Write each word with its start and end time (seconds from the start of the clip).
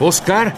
Oscar. 0.00 0.54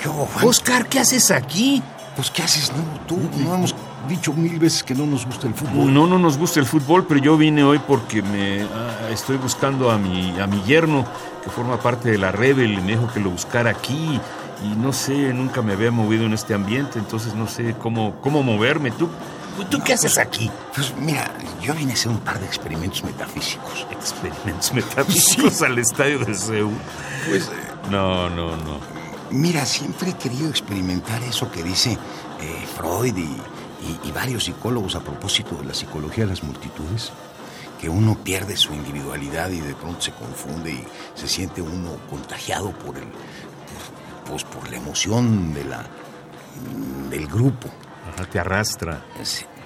¿Qué 0.00 0.08
hubo, 0.08 0.26
Juan? 0.26 0.46
Oscar, 0.46 0.86
¿qué 0.86 1.00
haces 1.00 1.30
aquí? 1.30 1.82
Pues, 2.16 2.30
¿qué 2.30 2.42
haces? 2.42 2.72
No, 2.72 2.82
tú, 3.06 3.18
no 3.38 3.54
hemos 3.54 3.74
dicho 4.08 4.32
mil 4.32 4.58
veces 4.58 4.82
que 4.82 4.94
no 4.94 5.06
nos 5.06 5.26
gusta 5.26 5.46
el 5.46 5.54
fútbol. 5.54 5.92
No, 5.92 6.06
no 6.06 6.18
nos 6.18 6.36
gusta 6.36 6.58
el 6.60 6.66
fútbol, 6.66 7.06
pero 7.06 7.20
yo 7.20 7.36
vine 7.36 7.62
hoy 7.62 7.78
porque 7.78 8.22
me 8.22 8.62
ah, 8.62 9.08
estoy 9.12 9.36
buscando 9.36 9.90
a 9.90 9.98
mi, 9.98 10.38
a 10.40 10.46
mi 10.46 10.62
yerno, 10.62 11.06
que 11.44 11.50
forma 11.50 11.80
parte 11.80 12.10
de 12.10 12.18
la 12.18 12.32
Rebel, 12.32 12.72
y 12.72 12.80
me 12.80 12.92
dijo 12.92 13.08
que 13.12 13.20
lo 13.20 13.30
buscara 13.30 13.70
aquí. 13.70 14.20
Y 14.64 14.68
no 14.76 14.92
sé, 14.92 15.32
nunca 15.32 15.62
me 15.62 15.74
había 15.74 15.92
movido 15.92 16.24
en 16.24 16.32
este 16.32 16.54
ambiente, 16.54 16.98
entonces 16.98 17.34
no 17.34 17.46
sé 17.46 17.76
cómo, 17.80 18.16
cómo 18.20 18.42
moverme. 18.42 18.90
¿Tú, 18.90 19.08
¿Tú 19.70 19.80
qué 19.84 19.92
haces 19.92 20.18
aquí? 20.18 20.50
Pues 20.74 20.92
mira, 20.96 21.30
yo 21.62 21.74
vine 21.74 21.92
a 21.92 21.94
hacer 21.94 22.10
un 22.10 22.18
par 22.18 22.40
de 22.40 22.46
experimentos 22.46 23.04
metafísicos. 23.04 23.86
Experimentos 23.90 24.72
metafísicos 24.72 25.62
al 25.62 25.78
estadio 25.78 26.18
de 26.18 26.34
Seúl. 26.34 26.74
Pues, 27.28 27.44
eh, 27.44 27.67
No, 27.90 28.28
no, 28.30 28.56
no. 28.56 28.80
mira, 29.30 29.64
siempre 29.66 30.10
he 30.10 30.14
querido 30.16 30.48
experimentar 30.48 31.22
eso 31.22 31.50
que 31.50 31.62
dice 31.62 31.92
eh, 32.40 32.66
Freud 32.76 33.16
y, 33.16 33.22
y- 33.22 34.00
y 34.04 34.12
varios 34.12 34.44
psicólogos 34.44 34.94
a 34.94 35.00
propósito 35.00 35.56
de 35.56 35.64
la 35.64 35.74
psicología 35.74 36.24
de 36.24 36.30
las 36.30 36.42
multitudes. 36.42 37.12
Que 37.80 37.88
uno 37.88 38.18
pierde 38.24 38.56
su 38.56 38.74
individualidad 38.74 39.50
y 39.50 39.60
de 39.60 39.72
pronto 39.74 40.00
se 40.00 40.10
confunde 40.12 40.72
y 40.72 40.84
se 41.14 41.28
siente 41.28 41.62
uno 41.62 41.96
contagiado 42.10 42.72
por 42.72 42.96
el, 42.98 43.04
pues, 44.26 44.42
por 44.42 44.68
la 44.68 44.76
emoción 44.78 45.54
de 45.54 45.64
la, 45.64 45.86
del 47.08 47.28
grupo. 47.28 47.68
Ajá, 48.12 48.28
te 48.28 48.40
arrastra. 48.40 49.04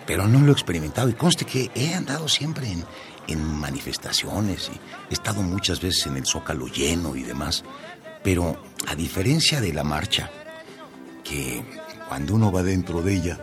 Pero 0.06 0.28
no 0.28 0.40
lo 0.40 0.48
he 0.50 0.52
experimentado 0.52 1.08
y 1.08 1.14
conste 1.14 1.46
que 1.46 1.70
he 1.74 1.94
andado 1.94 2.28
siempre 2.28 2.70
en, 2.70 2.84
en 3.28 3.42
manifestaciones 3.58 4.68
y 4.68 4.78
he 5.10 5.14
estado 5.14 5.40
muchas 5.42 5.80
veces 5.80 6.06
en 6.06 6.16
el 6.18 6.26
zócalo 6.26 6.66
lleno 6.66 7.16
y 7.16 7.22
demás. 7.22 7.64
Pero 8.22 8.62
a 8.88 8.94
diferencia 8.94 9.60
de 9.60 9.72
la 9.72 9.84
marcha, 9.84 10.30
que 11.24 11.64
cuando 12.08 12.34
uno 12.34 12.52
va 12.52 12.62
dentro 12.62 13.02
de 13.02 13.14
ella, 13.14 13.38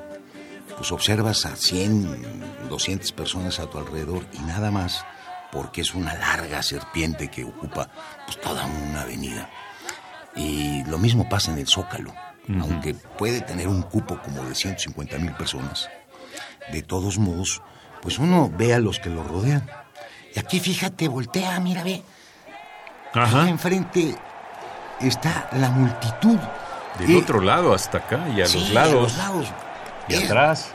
pues 0.77 0.91
observas 0.91 1.45
a 1.45 1.55
100, 1.55 2.67
200 2.69 3.11
personas 3.11 3.59
a 3.59 3.69
tu 3.69 3.77
alrededor 3.77 4.25
y 4.33 4.39
nada 4.39 4.71
más, 4.71 5.05
porque 5.52 5.81
es 5.81 5.94
una 5.94 6.13
larga 6.13 6.61
serpiente 6.63 7.30
que 7.30 7.44
ocupa 7.44 7.89
pues, 8.25 8.39
toda 8.39 8.66
una 8.66 9.02
avenida. 9.02 9.49
Y 10.36 10.83
lo 10.86 10.97
mismo 10.97 11.27
pasa 11.27 11.52
en 11.52 11.58
el 11.58 11.67
Zócalo, 11.67 12.14
aunque 12.61 12.93
puede 12.93 13.41
tener 13.41 13.67
un 13.67 13.81
cupo 13.81 14.21
como 14.21 14.43
de 14.45 14.55
150 14.55 15.17
mil 15.17 15.33
personas. 15.33 15.89
De 16.71 16.81
todos 16.83 17.17
modos, 17.17 17.61
pues 18.02 18.20
uno 18.20 18.52
ve 18.55 18.73
a 18.73 18.80
los 18.80 18.99
que 18.99 19.09
lo 19.09 19.23
rodean. 19.23 19.67
Y 20.36 20.39
aquí 20.39 20.59
fíjate, 20.59 21.08
voltea, 21.08 21.59
mira, 21.59 21.83
ve. 21.83 22.04
Ajá. 23.14 23.49
enfrente 23.49 24.15
está 25.02 25.49
la 25.54 25.70
multitud. 25.70 26.37
Del 26.98 27.15
otro 27.17 27.39
lado 27.42 27.73
hasta 27.73 27.99
acá 27.99 28.27
y 28.36 28.42
a 28.42 28.45
Sí, 28.48 28.60
los 28.60 28.71
lados. 28.71 28.93
a 28.95 29.02
los 29.02 29.17
lados. 29.17 29.48
Y 30.10 30.15
atrás. 30.15 30.70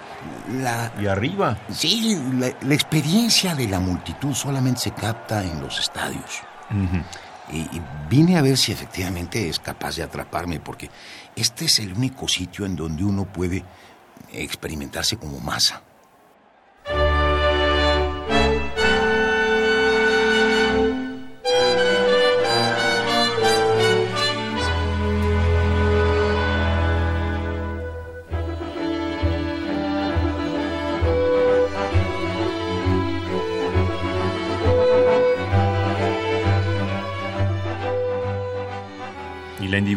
La, 0.50 0.90
Y 0.98 1.06
arriba. 1.06 1.58
sí, 1.70 2.18
la, 2.38 2.50
la 2.62 2.74
experiencia 2.74 3.54
de 3.54 3.68
la 3.68 3.78
multitud 3.78 4.32
solamente 4.34 4.80
se 4.80 4.90
capta 4.92 5.42
en 5.42 5.60
los 5.60 5.78
estadios. 5.78 6.40
Y, 7.52 7.58
y 7.58 7.82
vine 8.08 8.38
a 8.38 8.42
ver 8.42 8.56
si 8.56 8.72
efectivamente 8.72 9.48
es 9.48 9.58
capaz 9.60 9.96
de 9.96 10.02
atraparme, 10.02 10.60
porque 10.60 10.90
este 11.36 11.66
es 11.66 11.78
el 11.80 11.92
único 11.92 12.26
sitio 12.26 12.64
en 12.64 12.74
donde 12.74 13.04
uno 13.04 13.26
puede 13.26 13.62
experimentarse 14.32 15.16
como 15.18 15.38
masa. 15.40 15.82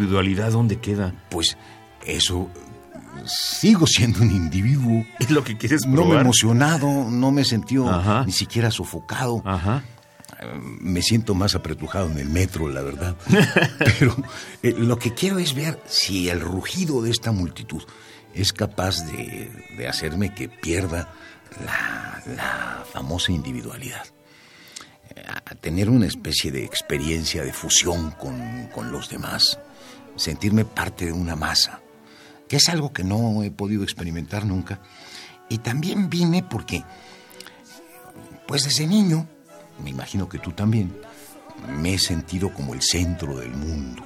Individualidad 0.08 0.52
dónde 0.52 0.80
queda? 0.80 1.14
Pues 1.30 1.58
eso, 2.06 2.50
sigo 3.26 3.86
siendo 3.88 4.22
un 4.22 4.32
individuo. 4.32 5.06
Es 5.20 5.30
lo 5.32 5.44
que 5.44 5.58
quieres 5.58 5.82
No 5.86 5.92
me 5.92 5.98
he 6.02 6.06
probar. 6.06 6.22
emocionado, 6.22 7.10
no 7.10 7.32
me 7.32 7.42
he 7.42 7.46
sentido 7.46 7.90
Ajá. 7.90 8.24
ni 8.26 8.32
siquiera 8.32 8.72
sofocado. 8.72 9.42
Ajá. 9.46 9.84
Me 10.80 11.02
siento 11.02 11.34
más 11.34 11.56
apretujado 11.56 12.12
en 12.12 12.20
el 12.20 12.30
metro, 12.30 12.68
la 12.70 12.82
verdad. 12.84 13.16
Pero 13.80 14.16
eh, 14.62 14.76
lo 14.78 15.00
que 15.00 15.14
quiero 15.14 15.40
es 15.40 15.56
ver 15.56 15.82
si 15.88 16.30
el 16.30 16.40
rugido 16.42 17.02
de 17.02 17.10
esta 17.10 17.32
multitud 17.32 17.82
es 18.36 18.54
capaz 18.54 19.04
de, 19.08 19.52
de 19.78 19.88
hacerme 19.88 20.36
que 20.36 20.48
pierda 20.48 21.12
la, 21.66 22.22
la 22.36 22.84
famosa 22.94 23.32
individualidad. 23.32 24.04
Eh, 25.16 25.24
A 25.46 25.56
tener 25.56 25.90
una 25.90 26.06
especie 26.06 26.52
de 26.52 26.64
experiencia 26.64 27.44
de 27.44 27.52
fusión 27.52 28.12
con, 28.12 28.68
con 28.68 28.92
los 28.92 29.10
demás. 29.10 29.58
Sentirme 30.18 30.66
parte 30.66 31.06
de 31.06 31.14
una 31.14 31.36
masa. 31.36 31.82
Que 32.50 32.58
es 32.58 32.70
algo 32.70 32.92
que 32.92 33.04
no 33.04 33.44
he 33.44 33.52
podido 33.52 33.84
experimentar 33.84 34.46
nunca. 34.46 34.82
Y 35.50 35.60
también 35.60 36.10
vine 36.10 36.44
porque 36.44 36.84
pues 38.48 38.64
desde 38.64 38.88
niño, 38.88 39.28
me 39.84 39.90
imagino 39.90 40.30
que 40.30 40.40
tú 40.40 40.52
también, 40.52 40.96
me 41.80 41.96
he 41.96 42.00
sentido 42.00 42.54
como 42.54 42.74
el 42.74 42.82
centro 42.82 43.38
del 43.38 43.52
mundo. 43.52 44.06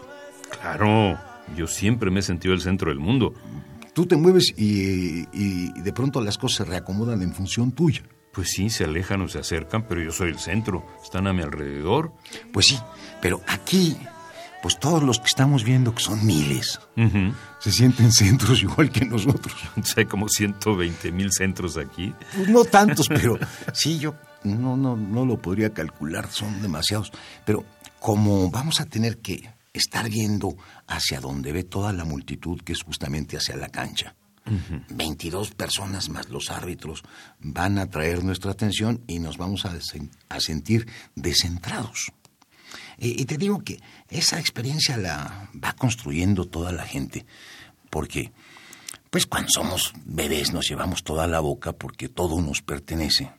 Claro. 0.59 1.17
Yo 1.55 1.67
siempre 1.67 2.09
me 2.11 2.21
he 2.21 2.23
sentido 2.23 2.53
el 2.53 2.61
centro 2.61 2.89
del 2.89 2.99
mundo. 2.99 3.33
Tú 3.93 4.05
te 4.05 4.15
mueves 4.15 4.53
y, 4.57 5.27
y 5.33 5.81
de 5.81 5.93
pronto 5.93 6.21
las 6.21 6.37
cosas 6.37 6.57
se 6.57 6.65
reacomodan 6.65 7.21
en 7.21 7.33
función 7.33 7.71
tuya. 7.71 8.03
Pues 8.31 8.51
sí, 8.51 8.69
se 8.69 8.85
alejan 8.85 9.21
o 9.21 9.27
se 9.27 9.39
acercan, 9.39 9.85
pero 9.87 10.01
yo 10.01 10.11
soy 10.11 10.29
el 10.29 10.39
centro. 10.39 10.85
Están 11.03 11.27
a 11.27 11.33
mi 11.33 11.41
alrededor. 11.41 12.13
Pues 12.53 12.67
sí, 12.67 12.79
pero 13.21 13.41
aquí, 13.47 13.97
pues 14.61 14.79
todos 14.79 15.01
los 15.03 15.19
que 15.19 15.27
estamos 15.27 15.63
viendo, 15.63 15.93
que 15.93 16.03
son 16.03 16.25
miles, 16.25 16.79
se 17.59 17.71
sienten 17.71 18.11
centros 18.11 18.61
igual 18.61 18.91
que 18.91 19.05
nosotros. 19.05 19.55
Hay 19.97 20.05
como 20.05 20.29
120 20.29 21.11
mil 21.11 21.31
centros 21.31 21.77
aquí. 21.77 22.13
Pues 22.35 22.49
no 22.49 22.63
tantos, 22.65 23.07
pero 23.07 23.39
sí, 23.73 23.97
yo 23.99 24.15
no, 24.43 24.77
no, 24.77 24.95
no 24.95 25.25
lo 25.25 25.41
podría 25.41 25.73
calcular, 25.73 26.29
son 26.31 26.61
demasiados. 26.61 27.11
Pero 27.45 27.65
como 27.99 28.49
vamos 28.49 28.81
a 28.81 28.85
tener 28.85 29.19
que 29.19 29.49
estar 29.73 30.09
viendo 30.09 30.55
hacia 30.87 31.19
donde 31.19 31.51
ve 31.51 31.63
toda 31.63 31.93
la 31.93 32.05
multitud, 32.05 32.61
que 32.61 32.73
es 32.73 32.83
justamente 32.83 33.37
hacia 33.37 33.55
la 33.55 33.69
cancha, 33.69 34.15
22 34.89 35.51
personas 35.51 36.09
más 36.09 36.29
los 36.29 36.49
árbitros 36.49 37.03
van 37.39 37.77
a 37.77 37.87
traer 37.87 38.23
nuestra 38.23 38.51
atención 38.51 39.03
y 39.07 39.19
nos 39.19 39.37
vamos 39.37 39.65
a, 39.65 39.77
a 40.29 40.39
sentir 40.39 40.87
descentrados. 41.15 42.11
Y, 42.97 43.21
y 43.21 43.25
te 43.25 43.37
digo 43.37 43.63
que 43.63 43.79
esa 44.09 44.39
experiencia 44.39 44.97
la 44.97 45.49
va 45.63 45.73
construyendo 45.73 46.45
toda 46.45 46.71
la 46.71 46.85
gente, 46.85 47.25
porque 47.89 48.31
pues 49.11 49.25
cuando 49.25 49.49
somos 49.49 49.93
bebés 50.05 50.53
nos 50.53 50.67
llevamos 50.69 51.03
toda 51.03 51.27
la 51.27 51.41
boca 51.41 51.73
porque 51.73 52.07
todo 52.07 52.41
nos 52.41 52.61
pertenece. 52.61 53.29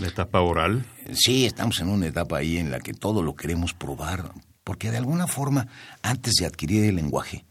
La 0.00 0.08
etapa 0.08 0.40
oral. 0.40 0.86
Sí, 1.12 1.44
estamos 1.44 1.80
en 1.80 1.88
una 1.88 2.06
etapa 2.06 2.38
ahí 2.38 2.56
en 2.56 2.70
la 2.70 2.80
que 2.80 2.94
todo 2.94 3.22
lo 3.22 3.34
queremos 3.34 3.74
probar, 3.74 4.32
porque 4.64 4.90
de 4.90 4.96
alguna 4.96 5.26
forma, 5.26 5.66
antes 6.02 6.34
de 6.34 6.46
adquirir 6.46 6.84
el 6.84 6.96
lenguaje, 6.96 7.44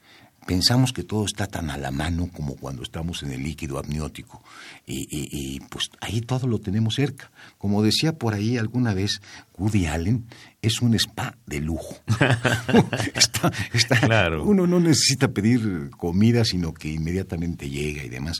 pensamos 0.47 0.93
que 0.93 1.03
todo 1.03 1.25
está 1.25 1.45
tan 1.45 1.69
a 1.69 1.77
la 1.77 1.91
mano 1.91 2.29
como 2.33 2.55
cuando 2.55 2.81
estamos 2.81 3.21
en 3.21 3.31
el 3.31 3.43
líquido 3.43 3.77
amniótico. 3.77 4.41
Y, 4.87 5.59
pues 5.69 5.89
ahí 5.99 6.21
todo 6.21 6.47
lo 6.47 6.59
tenemos 6.59 6.95
cerca. 6.95 7.29
Como 7.57 7.83
decía 7.83 8.13
por 8.13 8.33
ahí 8.33 8.57
alguna 8.57 8.93
vez 8.93 9.21
Woody 9.57 9.85
Allen, 9.85 10.25
es 10.61 10.81
un 10.81 10.95
spa 10.95 11.35
de 11.45 11.59
lujo. 11.59 11.97
claro. 14.01 14.43
Uno 14.45 14.65
no 14.65 14.79
necesita 14.79 15.27
pedir 15.27 15.91
comida, 15.91 16.45
sino 16.45 16.73
que 16.73 16.87
inmediatamente 16.87 17.69
llega 17.69 18.03
y 18.03 18.09
demás. 18.09 18.39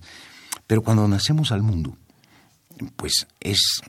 Pero 0.66 0.82
cuando 0.82 1.08
nacemos 1.08 1.52
al 1.52 1.62
mundo, 1.62 1.98
pues 2.96 3.28
es 3.42 3.82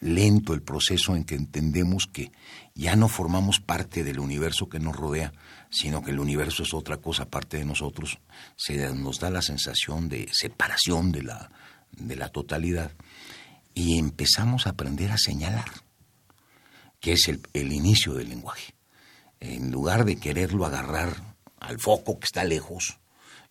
lento 0.00 0.54
el 0.54 0.62
proceso 0.62 1.16
en 1.16 1.24
que 1.24 1.34
entendemos 1.34 2.06
que 2.10 2.30
ya 2.74 2.94
no 2.94 3.08
formamos 3.08 3.60
parte 3.60 4.04
del 4.04 4.20
universo 4.20 4.68
que 4.68 4.78
nos 4.78 4.96
rodea, 4.96 5.32
sino 5.70 6.02
que 6.02 6.10
el 6.10 6.18
universo 6.18 6.64
es 6.64 6.74
otra 6.74 6.96
cosa 6.98 7.24
aparte 7.24 7.58
de 7.58 7.64
nosotros, 7.64 8.18
se 8.56 8.76
nos 8.92 9.20
da 9.20 9.30
la 9.30 9.40
sensación 9.40 10.08
de 10.08 10.28
separación 10.32 11.12
de 11.12 11.22
la, 11.22 11.50
de 11.92 12.16
la 12.16 12.28
totalidad 12.28 12.92
y 13.72 13.98
empezamos 13.98 14.66
a 14.66 14.70
aprender 14.70 15.12
a 15.12 15.18
señalar, 15.18 15.70
que 16.98 17.12
es 17.12 17.28
el, 17.28 17.40
el 17.54 17.72
inicio 17.72 18.14
del 18.14 18.28
lenguaje. 18.28 18.74
En 19.38 19.70
lugar 19.70 20.04
de 20.04 20.16
quererlo 20.18 20.66
agarrar 20.66 21.36
al 21.60 21.78
foco 21.78 22.18
que 22.18 22.26
está 22.26 22.44
lejos 22.44 22.98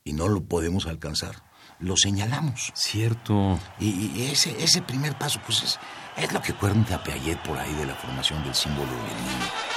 y 0.04 0.13
no 0.13 0.27
lo 0.27 0.44
podemos 0.44 0.86
alcanzar, 0.86 1.44
lo 1.80 1.95
señalamos. 1.95 2.74
Cierto. 2.75 3.60
Y, 3.80 4.24
ese, 4.24 4.62
ese 4.62 4.81
primer 4.81 5.18
paso, 5.18 5.39
pues 5.45 5.63
es, 5.63 5.80
es 6.18 6.31
lo 6.33 6.42
que 6.42 6.54
cuenta 6.54 7.01
Piaget 7.01 7.42
por 7.44 7.57
ahí 7.57 7.74
de 7.75 7.86
la 7.86 7.95
formación 7.95 8.44
del 8.44 8.54
símbolo 8.54 8.92
del 8.92 8.98
niño. 9.01 9.69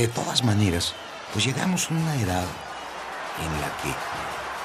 De 0.00 0.08
todas 0.08 0.42
maneras, 0.42 0.94
pues 1.30 1.44
llegamos 1.44 1.90
a 1.90 1.92
una 1.94 2.14
edad 2.16 2.46
en 3.38 3.60
la 3.60 3.66
que 3.82 3.94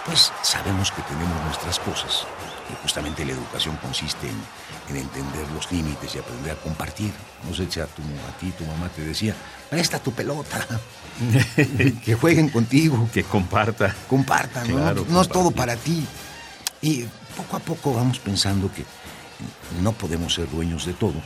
pues 0.06 0.32
sabemos 0.44 0.94
que 0.94 1.02
tenemos 1.02 1.44
nuestras 1.44 1.78
cosas. 1.80 2.26
Y 2.72 2.82
justamente 2.82 3.26
la 3.26 3.34
educación 3.34 3.76
consiste 3.82 4.30
en, 4.30 4.96
entender 4.96 5.46
los 5.54 5.70
límites 5.74 6.16
y 6.16 6.20
aprender 6.20 6.54
a 6.54 6.56
compartir. 6.56 7.12
No 7.46 7.54
sé 7.54 7.70
si 7.70 7.82
a, 7.82 7.86
tu, 7.86 8.02
a 8.02 8.38
ti 8.40 8.52
tu 8.52 8.64
mamá 8.64 8.88
te 8.88 9.02
decía, 9.02 9.36
presta 9.70 10.00
tu 10.00 10.14
pelota, 10.14 10.66
que 12.06 12.16
jueguen 12.16 12.48
contigo. 12.48 13.10
Que 13.14 13.26
comparta. 13.26 13.94
Compartan, 14.08 14.72
¿no? 14.72 14.94
no 14.94 15.22
es 15.22 15.28
todo 15.28 15.52
para 15.52 15.76
ti. 15.76 16.08
Y 16.82 17.04
poco 17.36 17.58
a 17.58 17.60
poco 17.60 17.94
vamos 17.94 18.20
pensando 18.20 18.72
que 18.72 18.86
no 19.82 19.92
podemos 19.92 20.34
ser 20.34 20.50
dueños 20.50 20.86
de 20.86 20.94
todo, 20.94 21.22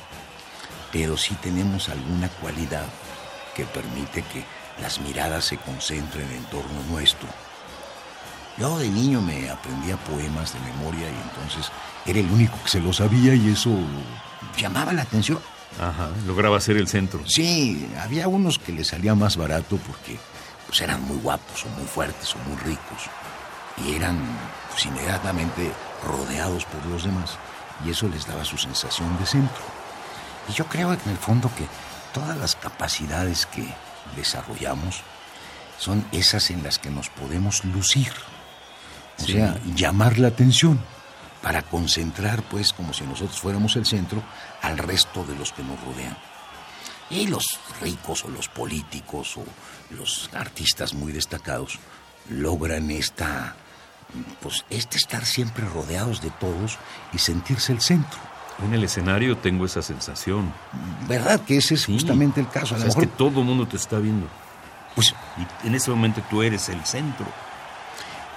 pero 0.92 1.16
sí 1.16 1.36
tenemos 1.44 1.90
alguna 1.90 2.28
cualidad 2.28 2.88
que 3.60 3.66
permite 3.66 4.22
que 4.24 4.44
las 4.82 5.00
miradas 5.02 5.46
se 5.46 5.58
concentren 5.58 6.30
en 6.32 6.44
torno 6.46 6.82
nuestro 6.90 7.28
yo 8.60 8.78
de 8.78 8.90
niño 8.90 9.22
me 9.22 9.50
aprendía 9.50 9.96
poemas 9.96 10.54
de 10.54 10.60
memoria 10.60 11.08
y 11.10 11.30
entonces 11.30 11.72
era 12.06 12.20
el 12.20 12.30
único 12.30 12.62
que 12.62 12.70
se 12.70 12.82
lo 12.82 12.92
sabía 12.92 13.34
y 13.34 13.52
eso 13.52 13.72
llamaba 14.58 14.92
la 14.92 15.04
atención. 15.04 15.40
Ajá, 15.80 16.10
lograba 16.28 16.60
ser 16.60 16.76
el 16.76 16.90
centro. 16.90 17.22
Sí, 17.26 17.90
había 18.02 18.28
unos 18.28 18.60
que 18.60 18.74
les 18.74 18.88
salía 18.88 19.16
más 19.16 19.38
barato 19.38 19.78
porque 19.78 20.20
pues 20.68 20.82
eran 20.82 21.02
muy 21.04 21.18
guapos 21.20 21.66
o 21.66 21.70
muy 21.80 21.88
fuertes 21.88 22.36
o 22.36 22.50
muy 22.50 22.58
ricos 22.58 23.10
y 23.78 23.96
eran 23.96 24.20
pues, 24.72 24.86
inmediatamente 24.88 25.72
rodeados 26.06 26.66
por 26.66 26.86
los 26.88 27.06
demás 27.06 27.38
y 27.86 27.92
eso 27.92 28.10
les 28.10 28.28
daba 28.28 28.44
su 28.44 28.58
sensación 28.58 29.18
de 29.20 29.26
centro. 29.26 29.64
Y 30.50 30.52
yo 30.52 30.66
creo 30.66 30.92
en 30.92 31.10
el 31.10 31.18
fondo 31.18 31.50
que 31.56 31.66
todas 32.14 32.38
las 32.38 32.56
capacidades 32.56 33.46
que 33.46 33.68
desarrollamos 34.16 35.02
son 35.78 36.06
esas 36.12 36.50
en 36.52 36.64
las 36.64 36.78
que 36.78 36.90
nos 36.90 37.10
podemos 37.10 37.64
lucir. 37.66 38.12
O 39.20 39.26
sea, 39.26 39.58
llamar 39.76 40.18
la 40.18 40.30
atención 40.30 40.80
para 41.42 41.62
concentrar, 41.62 42.44
pues, 42.44 42.74
como 42.74 42.94
si 42.94 43.04
nosotros 43.06 43.40
fuéramos 43.40 43.76
el 43.76 43.86
centro, 43.86 44.24
al 44.62 44.78
resto 44.78 45.24
de 45.24 45.36
los 45.36 45.52
que 45.52 45.64
nos 45.64 45.80
rodean. 45.84 46.18
Y 47.10 47.28
los 47.28 47.60
ricos 47.82 48.24
o 48.26 48.30
los 48.30 48.50
políticos 48.50 49.38
o 49.38 49.46
los 49.96 50.30
artistas 50.34 50.94
muy 50.94 51.12
destacados 51.12 51.80
logran 52.30 52.92
esta, 52.92 53.56
pues, 54.42 54.66
este 54.70 54.98
estar 54.98 55.26
siempre 55.26 55.66
rodeados 55.66 56.22
de 56.22 56.30
todos 56.32 56.78
y 57.14 57.18
sentirse 57.18 57.72
el 57.72 57.82
centro. 57.82 58.20
En 58.66 58.74
el 58.74 58.84
escenario 58.84 59.38
tengo 59.38 59.66
esa 59.66 59.82
sensación. 59.82 60.52
¿Verdad? 61.08 61.40
Que 61.42 61.58
ese 61.58 61.76
es 61.76 61.86
justamente 61.86 62.42
el 62.42 62.50
caso. 62.50 62.76
A 62.76 62.80
Es 62.80 62.96
que 62.96 63.08
todo 63.08 63.40
el 63.40 63.46
mundo 63.46 63.68
te 63.68 63.78
está 63.78 64.00
viendo. 64.00 64.28
Pues, 64.96 65.14
y 65.64 65.68
en 65.68 65.76
ese 65.76 65.92
momento 65.92 66.22
tú 66.30 66.44
eres 66.44 66.68
el 66.70 66.84
centro. 66.86 67.26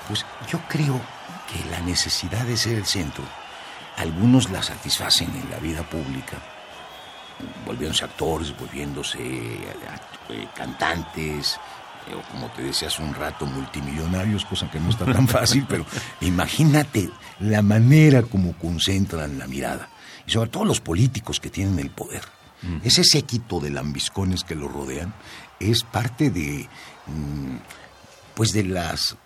Pues 0.06 0.24
yo 0.48 0.60
creo 0.68 1.00
que 1.50 1.70
la 1.70 1.80
necesidad 1.80 2.44
de 2.44 2.56
ser 2.56 2.78
el 2.78 2.86
centro, 2.86 3.24
algunos 3.96 4.50
la 4.50 4.62
satisfacen 4.62 5.30
en 5.30 5.50
la 5.50 5.58
vida 5.58 5.82
pública, 5.82 6.38
volviéndose 7.66 8.04
actores, 8.04 8.56
volviéndose 8.56 9.18
eh, 9.18 10.48
cantantes, 10.54 11.58
eh, 12.08 12.14
o 12.14 12.22
como 12.32 12.48
te 12.48 12.62
decía 12.62 12.88
hace 12.88 13.02
un 13.02 13.14
rato, 13.14 13.46
multimillonarios, 13.46 14.44
cosa 14.44 14.70
que 14.70 14.80
no 14.80 14.90
está 14.90 15.04
tan 15.04 15.28
fácil, 15.28 15.64
pero 15.68 15.84
imagínate 16.20 17.10
la 17.40 17.62
manera 17.62 18.22
como 18.22 18.52
concentran 18.54 19.38
la 19.38 19.46
mirada. 19.46 19.88
Y 20.26 20.30
sobre 20.30 20.50
todo 20.50 20.64
los 20.64 20.80
políticos 20.80 21.40
que 21.40 21.50
tienen 21.50 21.78
el 21.78 21.90
poder. 21.90 22.22
Ese 22.84 23.02
séquito 23.02 23.58
de 23.58 23.70
lambiscones 23.70 24.44
que 24.44 24.54
lo 24.54 24.68
rodean 24.68 25.12
es 25.58 25.82
parte 25.82 26.30
de, 26.30 26.68
mm, 27.08 27.56
pues 28.34 28.52
de 28.52 28.62
las 28.62 29.16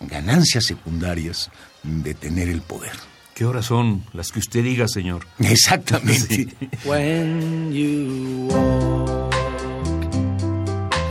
ganancias 0.00 0.66
secundarias 0.66 1.50
de 1.82 2.12
tener 2.12 2.50
el 2.50 2.60
poder. 2.60 2.92
¿Qué 3.34 3.46
horas 3.46 3.66
son 3.66 4.04
las 4.12 4.30
que 4.30 4.40
usted 4.40 4.62
diga, 4.62 4.88
señor? 4.88 5.26
Exactamente. 5.38 6.48
When 6.84 7.72
you 7.72 8.48
walk 8.50 9.34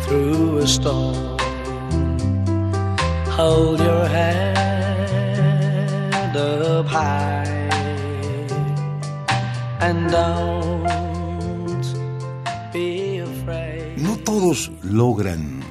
through 0.07 0.59
a 0.59 0.67
storm, 0.67 1.37
hold 3.35 3.79
your 3.79 4.07
head 4.07 4.55
up 6.35 6.87
high 6.87 7.44
No 13.97 14.17
todos 14.23 14.71
logran 14.83 15.63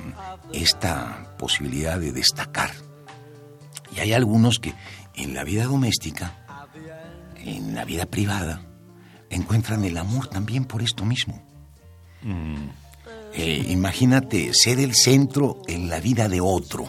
esta 0.53 1.35
posibilidad 1.39 1.99
de 1.99 2.13
destacar 2.13 2.71
y 3.95 4.01
hay 4.01 4.13
algunos 4.13 4.59
que 4.59 4.75
en 5.15 5.35
la 5.35 5.45
vida 5.45 5.65
doméstica, 5.65 6.45
en 7.37 7.75
la 7.75 7.85
vida 7.85 8.07
privada, 8.07 8.63
encuentran 9.31 9.85
el 9.85 9.97
amor 9.97 10.29
también 10.29 10.65
por 10.65 10.83
esto 10.83 11.05
mismo. 11.05 11.43
Mm. 12.23 12.69
Eh, 13.35 13.67
imagínate 13.69 14.53
ser 14.53 14.79
el 14.79 14.95
centro 14.95 15.61
en 15.67 15.89
la 15.89 16.01
vida 16.01 16.29
de 16.29 16.41
otro. 16.41 16.89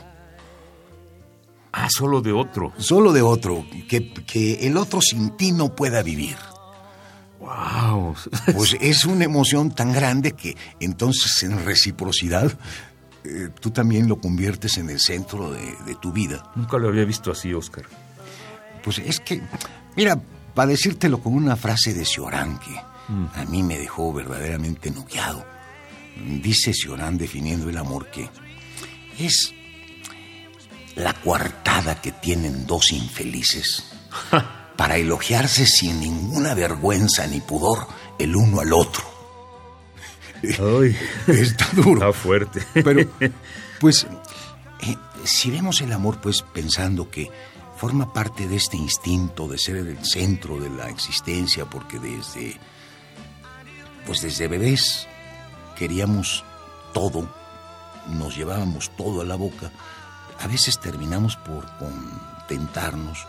Ah, 1.71 1.89
solo 1.89 2.21
de 2.21 2.31
otro. 2.31 2.71
Solo 2.77 3.11
de 3.11 3.21
otro. 3.21 3.65
Que, 3.87 4.13
que 4.13 4.67
el 4.67 4.77
otro 4.77 5.01
sin 5.01 5.31
ti 5.31 5.51
no 5.51 5.75
pueda 5.75 6.01
vivir. 6.03 6.37
¡Wow! 7.39 8.15
Pues 8.55 8.77
es 8.79 9.05
una 9.05 9.25
emoción 9.25 9.73
tan 9.73 9.91
grande 9.91 10.31
que 10.33 10.55
entonces 10.79 11.43
en 11.43 11.65
reciprocidad 11.65 12.51
eh, 13.23 13.49
tú 13.59 13.71
también 13.71 14.07
lo 14.07 14.19
conviertes 14.19 14.77
en 14.77 14.89
el 14.89 14.99
centro 14.99 15.51
de, 15.51 15.95
tu 16.01 16.11
vida. 16.11 16.51
Nunca 16.55 16.77
lo 16.77 16.89
había 16.89 17.05
visto 17.05 17.31
así, 17.31 17.53
Oscar. 17.53 17.85
Pues 18.83 18.99
es 18.99 19.19
que, 19.19 19.41
mira, 19.95 20.21
para 20.53 20.69
decírtelo 20.69 21.19
con 21.19 21.33
una 21.33 21.55
frase 21.55 21.93
de 21.93 22.05
Ciorán 22.05 22.59
que 22.59 22.71
mm. 23.11 23.25
a 23.33 23.45
mí 23.45 23.63
me 23.63 23.79
dejó 23.79 24.13
verdaderamente 24.13 24.91
noqueado. 24.91 25.43
Dice 26.41 26.73
Ciorán 26.73 27.17
definiendo 27.17 27.69
el 27.69 27.77
amor 27.77 28.09
que 28.11 28.29
es 29.17 29.53
la 30.95 31.13
coartada 31.13 31.99
que 31.99 32.11
tienen 32.13 32.65
dos 32.65 32.91
infelices 32.91 33.83
para 34.77 34.97
elogiarse 34.97 35.65
sin 35.65 35.99
ninguna 35.99 36.53
vergüenza 36.53 37.27
ni 37.27 37.39
pudor 37.41 37.87
el 38.19 38.35
uno 38.35 38.59
al 38.59 38.73
otro. 38.73 39.03
Ay, 40.43 40.95
está 41.27 41.67
duro. 41.73 41.93
Está 41.93 42.13
fuerte. 42.13 42.63
Pero, 42.73 43.09
pues, 43.79 44.05
eh, 44.81 44.95
si 45.23 45.49
vemos 45.49 45.81
el 45.81 45.91
amor, 45.91 46.19
pues, 46.21 46.41
pensando 46.41 47.09
que 47.09 47.29
forma 47.77 48.13
parte 48.13 48.47
de 48.47 48.55
este 48.55 48.77
instinto 48.77 49.47
de 49.47 49.57
ser 49.57 49.77
el 49.77 50.05
centro 50.05 50.59
de 50.59 50.69
la 50.69 50.89
existencia, 50.89 51.65
porque 51.65 51.99
desde, 51.99 52.57
pues, 54.05 54.21
desde 54.21 54.47
bebés 54.47 55.07
queríamos 55.77 56.43
todo, 56.93 57.29
nos 58.09 58.35
llevábamos 58.35 58.91
todo 58.95 59.21
a 59.21 59.25
la 59.25 59.35
boca. 59.35 59.71
a 60.39 60.47
veces 60.47 60.79
terminamos 60.79 61.37
por 61.37 61.65
contentarnos 61.77 63.25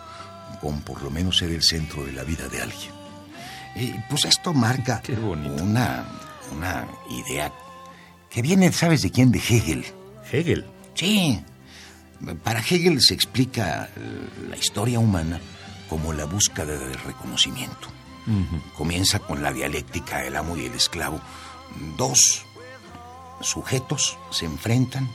con 0.60 0.80
por 0.82 1.02
lo 1.02 1.10
menos 1.10 1.38
ser 1.38 1.50
el 1.50 1.62
centro 1.62 2.04
de 2.04 2.12
la 2.12 2.24
vida 2.24 2.48
de 2.48 2.62
alguien. 2.62 2.92
Y 3.74 3.92
pues 4.08 4.24
esto 4.24 4.54
marca 4.54 5.00
Qué 5.02 5.12
una, 5.12 6.06
una 6.52 6.86
idea 7.10 7.52
que 8.30 8.40
viene, 8.42 8.72
¿sabes 8.72 9.02
de 9.02 9.10
quién? 9.10 9.30
De 9.32 9.38
Hegel. 9.38 9.84
Hegel. 10.32 10.66
Sí. 10.94 11.42
Para 12.42 12.60
Hegel 12.60 13.00
se 13.02 13.12
explica 13.14 13.90
eh, 13.96 14.28
la 14.48 14.56
historia 14.56 14.98
humana 14.98 15.38
como 15.88 16.12
la 16.12 16.24
búsqueda 16.24 16.64
del 16.76 16.94
reconocimiento. 17.00 17.88
Comienza 18.76 19.20
con 19.20 19.40
la 19.42 19.52
dialéctica 19.52 20.18
del 20.18 20.34
amo 20.34 20.56
y 20.56 20.64
el 20.66 20.72
esclavo. 20.72 21.20
Dos 21.96 22.42
sujetos 23.40 24.18
se 24.30 24.46
enfrentan 24.46 25.08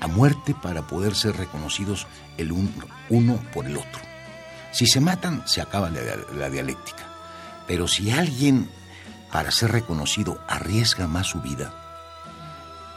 a 0.00 0.06
muerte 0.08 0.54
para 0.60 0.86
poder 0.86 1.14
ser 1.14 1.36
reconocidos 1.36 2.06
el 2.38 2.50
un- 2.52 2.74
uno 3.10 3.36
por 3.52 3.66
el 3.66 3.76
otro. 3.76 4.00
Si 4.72 4.86
se 4.86 5.00
matan, 5.00 5.42
se 5.46 5.60
acaba 5.60 5.90
la, 5.90 6.00
la 6.34 6.50
dialéctica. 6.50 7.04
Pero 7.66 7.88
si 7.88 8.10
alguien, 8.10 8.68
para 9.32 9.50
ser 9.50 9.72
reconocido, 9.72 10.40
arriesga 10.48 11.06
más 11.06 11.26
su 11.28 11.40
vida 11.40 11.74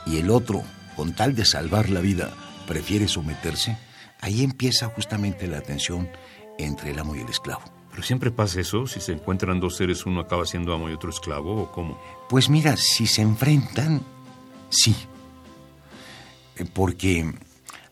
y 0.06 0.18
el 0.18 0.30
otro, 0.30 0.64
con 0.96 1.14
tal 1.16 1.36
de 1.36 1.46
salvar 1.46 1.90
la 1.90 2.02
vida, 2.02 2.32
prefiere 2.68 3.08
someterse, 3.08 3.78
ahí 4.22 4.44
empieza 4.44 4.88
justamente 4.88 5.48
la 5.48 5.62
tensión 5.62 6.10
entre 6.58 6.92
el 6.92 7.00
amo 7.00 7.16
y 7.16 7.22
el 7.22 7.30
esclavo. 7.30 7.64
Pero 7.92 8.04
siempre 8.04 8.32
pasa 8.32 8.60
eso, 8.60 8.88
si 8.88 9.00
se 9.00 9.12
encuentran 9.12 9.60
dos 9.60 9.78
seres, 9.78 10.06
uno 10.06 10.22
acaba 10.22 10.46
siendo 10.46 10.74
amo 10.74 10.90
y 10.90 10.94
otro 10.94 11.10
esclavo, 11.12 11.62
¿o 11.64 11.72
cómo? 11.72 12.02
Pues 12.28 12.50
mira, 12.50 12.76
si 12.76 13.06
se 13.06 13.22
enfrentan, 13.22 14.02
sí. 14.70 14.96
Eh, 16.58 16.66
Porque 16.74 17.32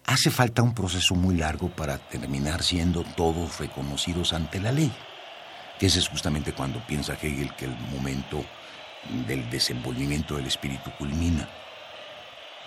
hace 0.05 0.29
falta 0.31 0.62
un 0.62 0.74
proceso 0.74 1.15
muy 1.15 1.36
largo 1.38 1.70
para 1.70 1.98
terminar 1.98 2.63
siendo 2.63 3.03
todos 3.03 3.60
reconocidos 3.60 4.34
ante 4.34 4.60
la 4.60 4.72
ley. 4.72 4.91
Que 5.79 5.88
ese 5.88 6.00
es 6.00 6.10
justamente 6.10 6.53
cuando 6.53 6.79
piensa 6.86 7.13
Hegel 7.13 7.55
que 7.55 7.65
el 7.65 7.75
momento 7.91 8.43
del 9.27 9.50
desenvolvimiento 9.50 10.36
del 10.36 10.48
espíritu 10.48 10.91
culmina. 10.98 11.48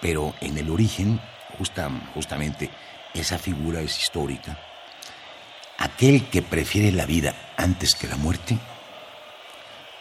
Pero 0.01 0.35
en 0.41 0.59
el 0.59 0.71
origen, 0.71 1.21
justa- 1.59 1.91
justamente, 2.15 2.71
esa 3.15 3.39
figura 3.39 3.81
es 3.81 3.99
histórica. 3.99 4.59
Aquel 5.79 6.29
que 6.29 6.43
prefiere 6.43 6.91
la 6.93 7.07
vida 7.07 7.35
antes 7.57 7.95
que 7.95 8.09
la 8.09 8.17
muerte 8.17 8.59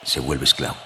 se 0.03 0.19
vuelve 0.19 0.45
esclavo. 0.45 0.77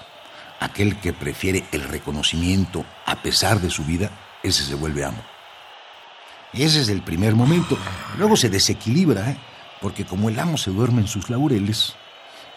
Aquel 0.60 0.98
que 1.00 1.12
prefiere 1.12 1.64
el 1.72 1.84
reconocimiento 1.84 2.84
a 3.06 3.22
pesar 3.22 3.60
de 3.60 3.70
su 3.70 3.84
vida, 3.84 4.10
ese 4.42 4.64
se 4.64 4.74
vuelve 4.74 5.04
amo. 5.04 5.22
Ese 6.52 6.80
es 6.80 6.88
el 6.88 7.02
primer 7.02 7.34
momento. 7.34 7.78
Luego 8.16 8.36
se 8.36 8.48
desequilibra, 8.48 9.30
¿eh? 9.30 9.36
porque 9.80 10.04
como 10.04 10.28
el 10.28 10.38
amo 10.38 10.56
se 10.56 10.70
duerme 10.70 11.02
en 11.02 11.08
sus 11.08 11.30
laureles, 11.30 11.94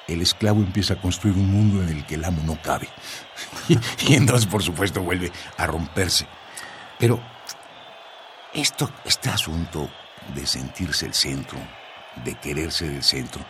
el 0.08 0.22
esclavo 0.22 0.60
empieza 0.60 0.96
a 0.96 1.02
construir 1.02 1.36
un 1.36 1.52
mundo 1.52 1.84
en 1.84 1.90
el 1.90 2.06
que 2.06 2.16
el 2.16 2.26
amo 2.26 2.42
no 2.46 2.62
cabe. 2.62 2.88
Y, 3.70 3.78
y 4.08 4.16
entonces, 4.16 4.48
por 4.48 4.64
supuesto, 4.64 5.02
vuelve 5.02 5.32
a 5.58 5.68
romperse. 5.68 6.26
Pero 6.98 7.22
esto, 8.54 8.92
este 9.06 9.30
asunto 9.30 9.90
de 10.36 10.46
sentirse 10.46 11.06
el 11.06 11.14
centro, 11.14 11.58
de 12.24 12.36
quererse 12.36 12.88
del 12.88 13.04
centro, 13.04 13.46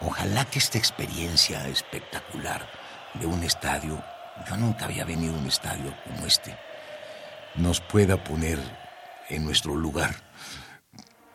ojalá 0.00 0.44
que 0.44 0.58
esta 0.58 0.78
experiencia 0.78 1.66
espectacular 1.68 2.68
de 3.14 3.26
un 3.26 3.42
estadio, 3.42 4.02
yo 4.48 4.56
nunca 4.56 4.84
había 4.84 5.04
venido 5.04 5.34
a 5.34 5.38
un 5.38 5.46
estadio 5.46 5.94
como 6.04 6.26
este, 6.26 6.56
nos 7.56 7.80
pueda 7.80 8.22
poner 8.22 8.58
en 9.28 9.44
nuestro 9.44 9.76
lugar. 9.76 10.14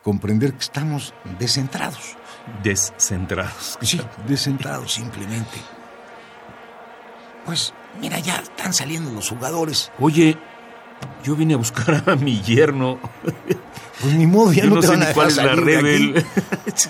Comprender 0.02 0.54
que 0.54 0.60
estamos 0.60 1.14
descentrados. 1.38 2.16
Descentrados. 2.62 3.78
Sí, 3.82 4.00
descentrados 4.26 4.94
simplemente. 4.94 5.58
Pues 7.44 7.74
mira, 8.00 8.18
ya 8.18 8.36
están 8.36 8.72
saliendo 8.72 9.10
los 9.10 9.28
jugadores. 9.28 9.92
Oye, 9.98 10.38
yo 11.22 11.36
vine 11.36 11.54
a 11.54 11.56
buscar 11.58 12.02
a 12.06 12.16
mi 12.16 12.40
yerno. 12.40 12.98
Pues 14.00 14.14
ni 14.14 14.26
modo, 14.26 14.52
ya 14.52 14.64
yo 14.64 14.70
no, 14.70 14.74
no 14.76 14.80
te 14.80 14.86
sé 14.86 14.92
van 14.94 15.02
a 15.02 15.06
dejar 15.06 15.32
la 15.36 15.56
de 15.56 15.76
aquí. 15.78 16.14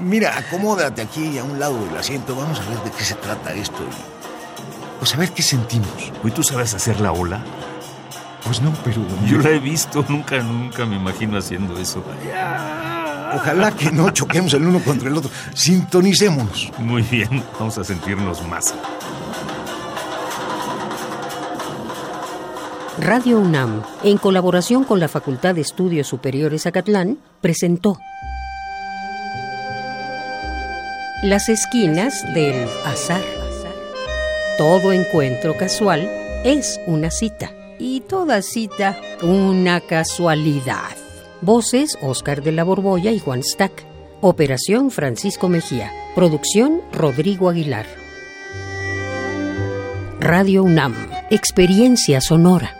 Mira, 0.00 0.36
acomódate 0.36 1.02
aquí 1.02 1.38
a 1.38 1.44
un 1.44 1.58
lado 1.58 1.84
del 1.84 1.96
asiento. 1.96 2.36
Vamos 2.36 2.60
a 2.60 2.68
ver 2.68 2.78
de 2.80 2.90
qué 2.90 3.04
se 3.04 3.14
trata 3.14 3.54
esto. 3.54 3.82
y, 3.82 4.98
Pues 4.98 5.14
a 5.14 5.18
ver 5.18 5.32
qué 5.32 5.42
sentimos. 5.42 6.12
Oye, 6.22 6.34
¿tú 6.34 6.42
sabes 6.42 6.74
hacer 6.74 7.00
la 7.00 7.12
ola? 7.12 7.42
Pues 8.46 8.62
no, 8.62 8.72
pero 8.84 9.02
Yo 9.26 9.38
la 9.38 9.50
he 9.50 9.58
visto, 9.58 10.04
nunca, 10.08 10.40
nunca 10.40 10.86
me 10.86 10.96
imagino 10.96 11.36
haciendo 11.36 11.76
eso. 11.78 12.02
ojalá 13.34 13.72
que 13.72 13.90
no 13.90 14.10
choquemos 14.10 14.54
el 14.54 14.66
uno 14.66 14.78
contra 14.80 15.08
el 15.08 15.16
otro. 15.16 15.30
Sintonicémonos. 15.52 16.70
Muy 16.78 17.02
bien, 17.02 17.42
vamos 17.58 17.76
a 17.76 17.82
sentirnos 17.82 18.46
más. 18.46 18.72
Radio 22.98 23.40
UNAM, 23.40 23.82
en 24.04 24.16
colaboración 24.16 24.84
con 24.84 25.00
la 25.00 25.08
Facultad 25.08 25.54
de 25.56 25.60
Estudios 25.60 26.06
Superiores 26.06 26.66
Acatlán, 26.66 27.18
presentó 27.40 27.98
Las 31.22 31.48
esquinas 31.48 32.22
del 32.32 32.68
azar. 32.86 33.22
Todo 34.56 34.92
encuentro 34.92 35.56
casual 35.58 36.08
es 36.44 36.80
una 36.86 37.10
cita 37.10 37.50
y 37.78 38.00
toda 38.00 38.42
cita 38.42 38.98
una 39.22 39.80
casualidad. 39.80 40.96
Voces 41.42 41.98
Oscar 42.02 42.42
de 42.42 42.52
la 42.52 42.64
Borbolla 42.64 43.10
y 43.10 43.18
Juan 43.18 43.42
Stack. 43.42 43.84
Operación 44.20 44.90
Francisco 44.90 45.48
Mejía. 45.48 45.92
Producción 46.14 46.80
Rodrigo 46.92 47.48
Aguilar. 47.48 47.86
Radio 50.20 50.64
UNAM. 50.64 50.94
Experiencia 51.30 52.20
sonora. 52.20 52.75